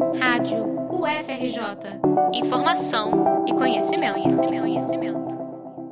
[0.00, 2.00] Rádio UFRJ.
[2.32, 5.38] Informação e conhecimento, conhecimento, conhecimento.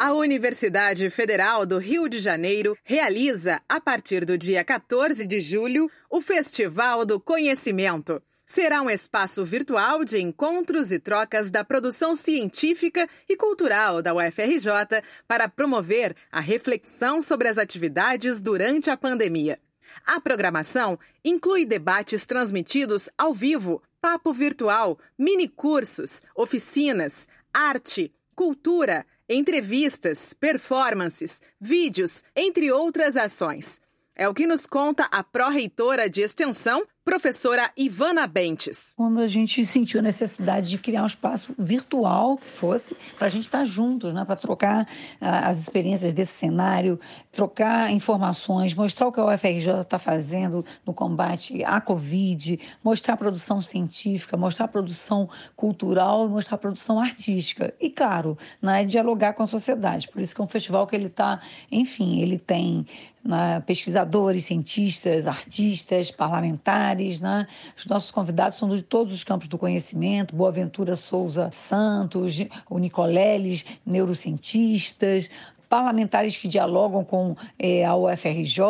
[0.00, 5.90] A Universidade Federal do Rio de Janeiro realiza, a partir do dia 14 de julho,
[6.08, 8.22] o Festival do Conhecimento.
[8.46, 15.02] Será um espaço virtual de encontros e trocas da produção científica e cultural da UFRJ
[15.28, 19.60] para promover a reflexão sobre as atividades durante a pandemia.
[20.06, 31.40] A programação inclui debates transmitidos ao vivo, papo virtual, mini-cursos, oficinas, arte, cultura, entrevistas, performances,
[31.60, 33.80] vídeos, entre outras ações.
[34.14, 38.92] É o que nos conta a pró-reitora de extensão, professora Ivana Bentes.
[38.96, 43.30] Quando a gente sentiu a necessidade de criar um espaço virtual que fosse para a
[43.30, 44.24] gente estar tá juntos, né?
[44.24, 44.86] para trocar uh,
[45.20, 47.00] as experiências desse cenário,
[47.32, 53.16] trocar informações, mostrar o que a UFRJ está fazendo no combate à Covid, mostrar a
[53.16, 57.74] produção científica, mostrar a produção cultural e mostrar a produção artística.
[57.80, 58.84] E, claro, né?
[58.84, 60.08] dialogar com a sociedade.
[60.08, 61.40] Por isso que é um festival que ele está,
[61.72, 62.86] enfim, ele tem
[63.24, 63.62] né?
[63.66, 67.46] pesquisadores, cientistas, artistas, parlamentares, né?
[67.76, 72.36] Os nossos convidados são de todos os campos do conhecimento, Boaventura Souza Santos,
[72.68, 75.30] o Nicoleles, neurocientistas,
[75.70, 78.60] parlamentares que dialogam com é, a UFRJ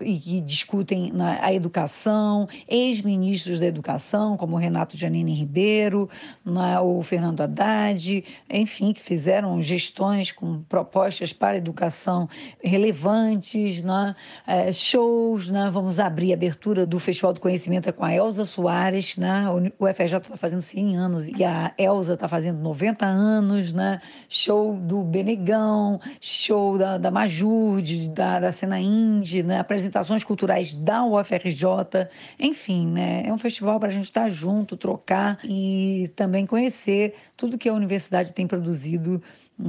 [0.00, 6.10] e que discutem na, a educação, ex-ministros da educação, como Renato Janine Ribeiro,
[6.44, 12.28] na, o Fernando Haddad, enfim, que fizeram gestões com propostas para a educação
[12.60, 14.16] relevantes, né?
[14.48, 15.70] é, shows, né?
[15.72, 19.44] vamos abrir a abertura do Festival do Conhecimento é com a Elza Soares, né?
[19.48, 24.00] o UFRJ está fazendo 100 anos e a Elza está fazendo 90 anos, né?
[24.28, 29.58] show do Benegão, show da, da Majur, de, da, da cena indie, né?
[29.58, 33.22] apresentações culturais da UFRJ, enfim, né?
[33.26, 37.68] é um festival para a gente estar tá junto, trocar e também conhecer tudo que
[37.68, 39.22] a universidade tem produzido